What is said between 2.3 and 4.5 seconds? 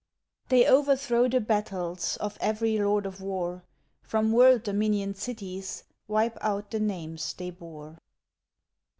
every lord of war, From